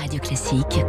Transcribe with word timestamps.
Radio 0.00 0.18
Classique. 0.18 0.82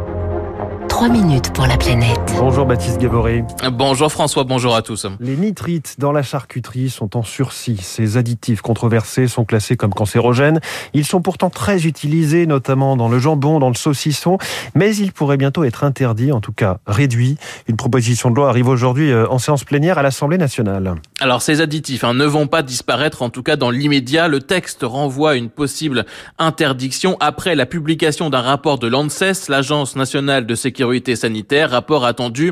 3 0.88 1.08
minutes 1.10 1.52
pour 1.52 1.66
la 1.66 1.76
planète. 1.76 2.18
Bonjour 2.38 2.64
Baptiste 2.64 2.98
Gabory. 2.98 3.42
Bonjour 3.70 4.10
François, 4.10 4.44
bonjour 4.44 4.74
à 4.74 4.80
tous. 4.80 5.06
Les 5.20 5.36
nitrites 5.36 5.96
dans 5.98 6.12
la 6.12 6.22
charcuterie 6.22 6.88
sont 6.88 7.14
en 7.14 7.22
sursis. 7.22 7.76
Ces 7.76 8.16
additifs 8.16 8.62
controversés 8.62 9.28
sont 9.28 9.44
classés 9.44 9.76
comme 9.76 9.92
cancérogènes. 9.92 10.60
Ils 10.94 11.04
sont 11.04 11.20
pourtant 11.20 11.50
très 11.50 11.84
utilisés, 11.84 12.46
notamment 12.46 12.96
dans 12.96 13.10
le 13.10 13.18
jambon, 13.18 13.58
dans 13.58 13.68
le 13.68 13.74
saucisson, 13.74 14.38
mais 14.74 14.96
ils 14.96 15.12
pourraient 15.12 15.36
bientôt 15.36 15.64
être 15.64 15.84
interdits, 15.84 16.32
en 16.32 16.40
tout 16.40 16.52
cas 16.52 16.78
réduits. 16.86 17.36
Une 17.68 17.76
proposition 17.76 18.30
de 18.30 18.36
loi 18.36 18.48
arrive 18.48 18.68
aujourd'hui 18.68 19.10
euh, 19.10 19.28
en 19.28 19.38
séance 19.38 19.64
plénière 19.64 19.98
à 19.98 20.02
l'Assemblée 20.02 20.38
nationale. 20.38 20.94
Alors 21.22 21.40
ces 21.40 21.60
additifs 21.60 22.02
hein, 22.02 22.14
ne 22.14 22.24
vont 22.24 22.48
pas 22.48 22.64
disparaître, 22.64 23.22
en 23.22 23.30
tout 23.30 23.44
cas 23.44 23.54
dans 23.54 23.70
l'immédiat. 23.70 24.26
Le 24.26 24.40
texte 24.40 24.80
renvoie 24.82 25.30
à 25.30 25.34
une 25.36 25.50
possible 25.50 26.04
interdiction 26.36 27.16
après 27.20 27.54
la 27.54 27.64
publication 27.64 28.28
d'un 28.28 28.40
rapport 28.40 28.76
de 28.80 28.88
l'ANSES, 28.88 29.48
l'Agence 29.48 29.94
nationale 29.94 30.46
de 30.46 30.56
sécurité 30.56 31.14
sanitaire, 31.14 31.70
rapport 31.70 32.06
attendu 32.06 32.50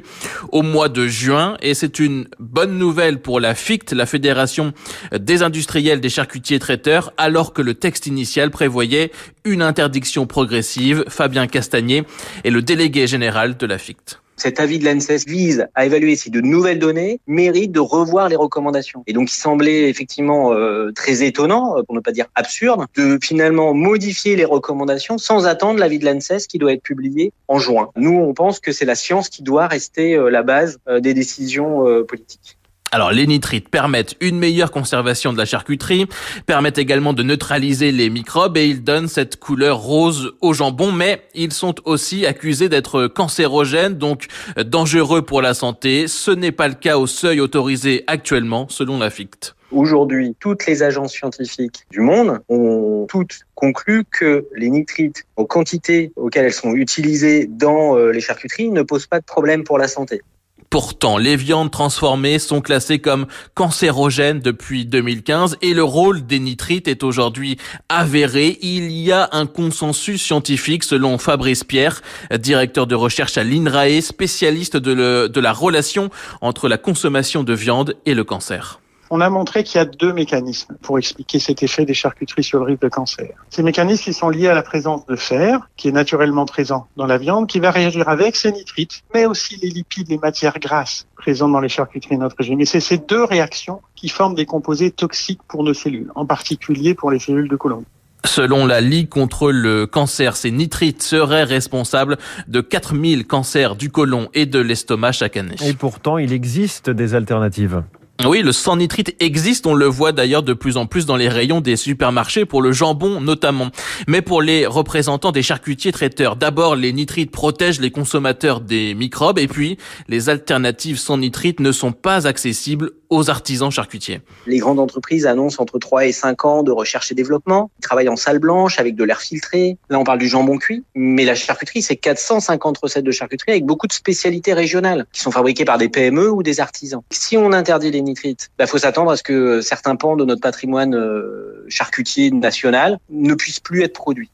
au 0.52 0.62
mois 0.62 0.88
de 0.88 1.08
juin. 1.08 1.56
Et 1.62 1.74
c'est 1.74 1.98
une 1.98 2.28
bonne 2.38 2.78
nouvelle 2.78 3.20
pour 3.20 3.40
la 3.40 3.56
FICT, 3.56 3.90
la 3.90 4.06
Fédération 4.06 4.72
des 5.10 5.42
industriels 5.42 6.00
des 6.00 6.08
charcutiers 6.08 6.60
traiteurs, 6.60 7.12
alors 7.16 7.52
que 7.52 7.62
le 7.62 7.74
texte 7.74 8.06
initial 8.06 8.52
prévoyait 8.52 9.10
une 9.42 9.62
interdiction 9.62 10.28
progressive. 10.28 11.02
Fabien 11.08 11.48
Castagnier 11.48 12.04
est 12.44 12.50
le 12.50 12.62
délégué 12.62 13.08
général 13.08 13.56
de 13.56 13.66
la 13.66 13.78
FICT. 13.78 14.19
Cet 14.40 14.58
avis 14.58 14.78
de 14.78 14.86
l'ANSES 14.86 15.26
vise 15.26 15.66
à 15.74 15.84
évaluer 15.84 16.16
si 16.16 16.30
de 16.30 16.40
nouvelles 16.40 16.78
données 16.78 17.20
méritent 17.26 17.72
de 17.72 17.80
revoir 17.80 18.30
les 18.30 18.36
recommandations. 18.36 19.04
Et 19.06 19.12
donc, 19.12 19.30
il 19.30 19.36
semblait 19.36 19.90
effectivement 19.90 20.54
euh, 20.54 20.92
très 20.92 21.22
étonnant, 21.22 21.76
euh, 21.76 21.82
pour 21.82 21.94
ne 21.94 22.00
pas 22.00 22.10
dire 22.10 22.24
absurde, 22.34 22.86
de 22.96 23.18
finalement 23.20 23.74
modifier 23.74 24.36
les 24.36 24.46
recommandations 24.46 25.18
sans 25.18 25.46
attendre 25.46 25.78
l'avis 25.78 25.98
de 25.98 26.06
l'ANSES 26.06 26.46
qui 26.48 26.56
doit 26.56 26.72
être 26.72 26.82
publié 26.82 27.34
en 27.48 27.58
juin. 27.58 27.90
Nous, 27.96 28.16
on 28.16 28.32
pense 28.32 28.60
que 28.60 28.72
c'est 28.72 28.86
la 28.86 28.94
science 28.94 29.28
qui 29.28 29.42
doit 29.42 29.66
rester 29.66 30.14
euh, 30.14 30.30
la 30.30 30.42
base 30.42 30.78
des 30.88 31.12
décisions 31.12 31.84
politiques. 32.08 32.56
Alors 32.92 33.12
les 33.12 33.26
nitrites 33.26 33.68
permettent 33.68 34.16
une 34.20 34.36
meilleure 34.36 34.72
conservation 34.72 35.32
de 35.32 35.38
la 35.38 35.44
charcuterie, 35.44 36.06
permettent 36.46 36.78
également 36.78 37.12
de 37.12 37.22
neutraliser 37.22 37.92
les 37.92 38.10
microbes 38.10 38.56
et 38.56 38.66
ils 38.66 38.82
donnent 38.82 39.06
cette 39.06 39.38
couleur 39.38 39.78
rose 39.78 40.32
au 40.40 40.52
jambon, 40.52 40.90
mais 40.90 41.22
ils 41.34 41.52
sont 41.52 41.76
aussi 41.84 42.26
accusés 42.26 42.68
d'être 42.68 43.06
cancérogènes, 43.06 43.94
donc 43.94 44.26
dangereux 44.64 45.22
pour 45.22 45.40
la 45.40 45.54
santé. 45.54 46.08
Ce 46.08 46.32
n'est 46.32 46.50
pas 46.50 46.66
le 46.66 46.74
cas 46.74 46.98
au 46.98 47.06
seuil 47.06 47.40
autorisé 47.40 48.02
actuellement 48.08 48.66
selon 48.68 48.98
la 48.98 49.10
FICT. 49.10 49.54
Aujourd'hui, 49.70 50.34
toutes 50.40 50.66
les 50.66 50.82
agences 50.82 51.12
scientifiques 51.12 51.86
du 51.92 52.00
monde 52.00 52.40
ont 52.48 53.06
toutes 53.08 53.42
conclu 53.54 54.02
que 54.10 54.48
les 54.56 54.68
nitrites, 54.68 55.24
aux 55.36 55.46
quantités 55.46 56.12
auxquelles 56.16 56.46
elles 56.46 56.52
sont 56.52 56.74
utilisées 56.74 57.46
dans 57.46 57.96
euh, 57.96 58.10
les 58.10 58.20
charcuteries, 58.20 58.70
ne 58.70 58.82
posent 58.82 59.06
pas 59.06 59.20
de 59.20 59.24
problème 59.24 59.62
pour 59.62 59.78
la 59.78 59.86
santé. 59.86 60.22
Pourtant, 60.70 61.18
les 61.18 61.34
viandes 61.34 61.72
transformées 61.72 62.38
sont 62.38 62.60
classées 62.60 63.00
comme 63.00 63.26
cancérogènes 63.54 64.38
depuis 64.38 64.86
2015 64.86 65.56
et 65.62 65.74
le 65.74 65.82
rôle 65.82 66.24
des 66.24 66.38
nitrites 66.38 66.86
est 66.86 67.02
aujourd'hui 67.02 67.58
avéré. 67.88 68.56
Il 68.62 68.92
y 68.92 69.10
a 69.10 69.28
un 69.32 69.46
consensus 69.46 70.22
scientifique 70.22 70.84
selon 70.84 71.18
Fabrice 71.18 71.64
Pierre, 71.64 72.02
directeur 72.38 72.86
de 72.86 72.94
recherche 72.94 73.36
à 73.36 73.42
l'INRAE, 73.42 74.00
spécialiste 74.00 74.76
de, 74.76 75.40
la 75.40 75.52
relation 75.52 76.08
entre 76.40 76.68
la 76.68 76.78
consommation 76.78 77.42
de 77.42 77.52
viande 77.52 77.96
et 78.06 78.14
le 78.14 78.22
cancer 78.22 78.78
on 79.10 79.20
a 79.20 79.28
montré 79.28 79.64
qu'il 79.64 79.78
y 79.78 79.82
a 79.82 79.84
deux 79.84 80.12
mécanismes 80.12 80.76
pour 80.82 80.98
expliquer 80.98 81.40
cet 81.40 81.62
effet 81.62 81.84
des 81.84 81.94
charcuteries 81.94 82.44
sur 82.44 82.60
le 82.60 82.64
risque 82.64 82.82
de 82.82 82.88
cancer. 82.88 83.30
Ces 83.50 83.64
mécanismes 83.64 84.12
sont 84.12 84.28
liés 84.28 84.46
à 84.46 84.54
la 84.54 84.62
présence 84.62 85.04
de 85.06 85.16
fer, 85.16 85.68
qui 85.76 85.88
est 85.88 85.92
naturellement 85.92 86.46
présent 86.46 86.86
dans 86.96 87.06
la 87.06 87.18
viande, 87.18 87.48
qui 87.48 87.58
va 87.58 87.72
réagir 87.72 88.08
avec 88.08 88.36
ces 88.36 88.52
nitrites, 88.52 89.02
mais 89.12 89.26
aussi 89.26 89.56
les 89.56 89.68
lipides, 89.68 90.08
les 90.08 90.18
matières 90.18 90.58
grasses 90.60 91.06
présentes 91.16 91.52
dans 91.52 91.60
les 91.60 91.68
charcuteries 91.68 92.16
de 92.16 92.20
notre 92.20 92.36
régime. 92.38 92.60
Et 92.60 92.66
c'est 92.66 92.80
ces 92.80 92.98
deux 92.98 93.24
réactions 93.24 93.82
qui 93.96 94.08
forment 94.08 94.36
des 94.36 94.46
composés 94.46 94.92
toxiques 94.92 95.42
pour 95.48 95.64
nos 95.64 95.74
cellules, 95.74 96.12
en 96.14 96.24
particulier 96.24 96.94
pour 96.94 97.10
les 97.10 97.18
cellules 97.18 97.48
de 97.48 97.56
Colomb. 97.56 97.84
Selon 98.24 98.66
la 98.66 98.80
Ligue 98.80 99.08
contre 99.08 99.50
le 99.50 99.86
cancer, 99.86 100.36
ces 100.36 100.50
nitrites 100.50 101.02
seraient 101.02 101.44
responsables 101.44 102.18
de 102.48 102.60
4000 102.60 103.26
cancers 103.26 103.76
du 103.76 103.90
côlon 103.90 104.28
et 104.34 104.46
de 104.46 104.60
l'estomac 104.60 105.12
chaque 105.12 105.36
année. 105.36 105.56
Et 105.64 105.72
pourtant, 105.72 106.18
il 106.18 106.32
existe 106.32 106.90
des 106.90 107.14
alternatives. 107.14 107.82
Oui, 108.26 108.42
le 108.42 108.52
sang 108.52 108.76
nitrite 108.76 109.16
existe, 109.18 109.66
on 109.66 109.72
le 109.72 109.86
voit 109.86 110.12
d'ailleurs 110.12 110.42
de 110.42 110.52
plus 110.52 110.76
en 110.76 110.84
plus 110.84 111.06
dans 111.06 111.16
les 111.16 111.28
rayons 111.28 111.62
des 111.62 111.76
supermarchés, 111.76 112.44
pour 112.44 112.60
le 112.60 112.70
jambon 112.70 113.18
notamment. 113.20 113.70
Mais 114.08 114.20
pour 114.20 114.42
les 114.42 114.66
représentants 114.66 115.32
des 115.32 115.42
charcutiers 115.42 115.90
traiteurs, 115.90 116.36
d'abord 116.36 116.76
les 116.76 116.92
nitrites 116.92 117.30
protègent 117.30 117.80
les 117.80 117.90
consommateurs 117.90 118.60
des 118.60 118.94
microbes 118.94 119.38
et 119.38 119.48
puis 119.48 119.78
les 120.08 120.28
alternatives 120.28 120.98
sans 120.98 121.16
nitrite 121.16 121.60
ne 121.60 121.72
sont 121.72 121.92
pas 121.92 122.26
accessibles 122.26 122.92
aux 123.10 123.28
artisans 123.28 123.70
charcutiers. 123.70 124.20
Les 124.46 124.58
grandes 124.58 124.78
entreprises 124.78 125.26
annoncent 125.26 125.60
entre 125.60 125.78
3 125.78 126.06
et 126.06 126.12
5 126.12 126.44
ans 126.44 126.62
de 126.62 126.70
recherche 126.70 127.10
et 127.10 127.14
développement. 127.14 127.70
Ils 127.78 127.82
travaillent 127.82 128.08
en 128.08 128.16
salle 128.16 128.38
blanche 128.38 128.78
avec 128.78 128.94
de 128.94 129.02
l'air 129.02 129.20
filtré. 129.20 129.78
Là, 129.88 129.98
on 129.98 130.04
parle 130.04 130.20
du 130.20 130.28
jambon 130.28 130.58
cuit. 130.58 130.84
Mais 130.94 131.24
la 131.24 131.34
charcuterie, 131.34 131.82
c'est 131.82 131.96
450 131.96 132.78
recettes 132.78 133.04
de 133.04 133.10
charcuterie 133.10 133.50
avec 133.50 133.66
beaucoup 133.66 133.88
de 133.88 133.92
spécialités 133.92 134.52
régionales 134.52 135.06
qui 135.12 135.20
sont 135.20 135.32
fabriquées 135.32 135.64
par 135.64 135.76
des 135.76 135.88
PME 135.88 136.30
ou 136.30 136.44
des 136.44 136.60
artisans. 136.60 137.02
Si 137.10 137.36
on 137.36 137.52
interdit 137.52 137.90
les 137.90 138.00
il 138.24 138.36
bah, 138.58 138.66
faut 138.66 138.78
s'attendre 138.78 139.10
à 139.10 139.16
ce 139.16 139.22
que 139.22 139.60
certains 139.60 139.96
pans 139.96 140.16
de 140.16 140.24
notre 140.24 140.40
patrimoine 140.40 140.94
euh, 140.94 141.64
charcutier 141.68 142.30
national 142.30 142.98
ne 143.10 143.34
puissent 143.34 143.60
plus 143.60 143.82
être 143.82 143.94
produits. 143.94 144.30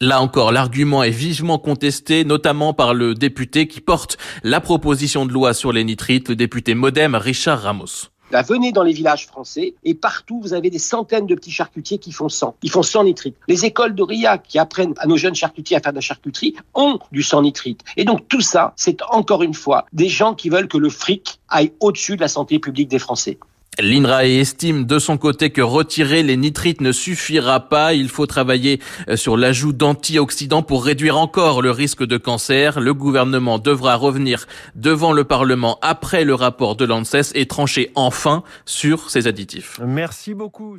Là 0.00 0.22
encore, 0.22 0.50
l'argument 0.50 1.02
est 1.02 1.10
vivement 1.10 1.58
contesté, 1.58 2.24
notamment 2.24 2.72
par 2.72 2.94
le 2.94 3.14
député 3.14 3.68
qui 3.68 3.80
porte 3.82 4.16
la 4.42 4.60
proposition 4.60 5.26
de 5.26 5.32
loi 5.32 5.52
sur 5.52 5.72
les 5.72 5.84
nitrites, 5.84 6.30
le 6.30 6.36
député 6.36 6.74
Modem 6.74 7.14
Richard 7.14 7.62
Ramos. 7.62 8.08
Là, 8.30 8.42
venez 8.42 8.70
dans 8.70 8.84
les 8.84 8.92
villages 8.92 9.26
français 9.26 9.74
et 9.82 9.94
partout, 9.94 10.40
vous 10.40 10.54
avez 10.54 10.70
des 10.70 10.78
centaines 10.78 11.26
de 11.26 11.34
petits 11.34 11.50
charcutiers 11.50 11.98
qui 11.98 12.12
font 12.12 12.28
sang. 12.28 12.54
Ils 12.62 12.70
font 12.70 12.82
sang 12.82 13.04
nitrite. 13.04 13.36
Les 13.48 13.64
écoles 13.64 13.94
de 13.94 14.02
RIA 14.02 14.38
qui 14.38 14.58
apprennent 14.58 14.94
à 14.98 15.06
nos 15.06 15.16
jeunes 15.16 15.34
charcutiers 15.34 15.76
à 15.76 15.80
faire 15.80 15.92
de 15.92 15.96
la 15.96 16.00
charcuterie 16.00 16.54
ont 16.74 17.00
du 17.10 17.22
sang 17.22 17.42
nitrite. 17.42 17.82
Et 17.96 18.04
donc 18.04 18.28
tout 18.28 18.40
ça, 18.40 18.72
c'est 18.76 19.02
encore 19.10 19.42
une 19.42 19.54
fois 19.54 19.86
des 19.92 20.08
gens 20.08 20.34
qui 20.34 20.48
veulent 20.48 20.68
que 20.68 20.78
le 20.78 20.90
fric 20.90 21.40
aille 21.48 21.72
au-dessus 21.80 22.16
de 22.16 22.20
la 22.20 22.28
santé 22.28 22.58
publique 22.58 22.88
des 22.88 23.00
Français. 23.00 23.38
L'INRAE 23.82 24.40
estime 24.40 24.84
de 24.84 24.98
son 24.98 25.16
côté 25.16 25.50
que 25.50 25.62
retirer 25.62 26.22
les 26.22 26.36
nitrites 26.36 26.80
ne 26.80 26.92
suffira 26.92 27.60
pas. 27.68 27.94
Il 27.94 28.08
faut 28.08 28.26
travailler 28.26 28.80
euh, 29.08 29.16
sur 29.16 29.36
l'ajout 29.36 29.72
d'antioxydants 29.72 30.62
pour 30.62 30.84
réduire 30.84 31.18
encore 31.18 31.62
le 31.62 31.70
risque 31.70 32.04
de 32.04 32.16
cancer. 32.16 32.80
Le 32.80 32.94
gouvernement 32.94 33.58
devra 33.58 33.96
revenir 33.96 34.46
devant 34.74 35.12
le 35.12 35.24
Parlement 35.24 35.78
après 35.82 36.24
le 36.24 36.34
rapport 36.34 36.76
de 36.76 36.84
l'ANSES 36.84 37.32
et 37.34 37.46
trancher 37.46 37.90
enfin 37.94 38.42
sur 38.64 39.10
ces 39.10 39.26
additifs. 39.26 39.80
Merci 39.84 40.34
beaucoup. 40.34 40.76